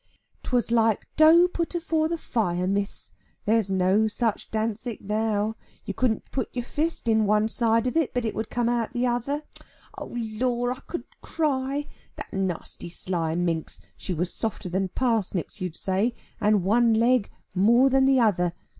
"'Twas 0.41 0.71
like 0.71 1.05
dough 1.15 1.47
put 1.47 1.75
afore 1.75 2.07
the 2.07 2.17
fire, 2.17 2.65
Miss. 2.65 3.13
There's 3.45 3.69
no 3.69 4.07
such 4.07 4.49
Dantzic 4.49 4.99
now. 5.01 5.53
You 5.85 5.93
couldn't 5.93 6.31
put 6.31 6.49
your 6.55 6.65
fist 6.65 7.07
into 7.07 7.25
one 7.25 7.47
side 7.47 7.85
of 7.85 7.95
it, 7.95 8.11
but 8.11 8.25
out 8.25 8.29
it 8.29 8.33
would 8.33 8.49
come 8.49 8.65
the 8.93 9.05
other. 9.05 9.43
Oh 9.95 10.07
Lor, 10.11 10.73
I 10.73 10.79
could 10.87 11.03
cry; 11.21 11.85
that 12.15 12.33
nasty 12.33 12.89
sly 12.89 13.35
minx, 13.35 13.79
she 13.95 14.15
was 14.15 14.33
softer 14.33 14.69
than 14.69 14.87
parsnips, 14.87 15.61
you'd 15.61 15.75
say, 15.75 16.15
and 16.39 16.63
one 16.63 16.95
leg 16.95 17.29
more 17.53 17.87
than 17.91 18.05
the 18.05 18.21
other. 18.21 18.53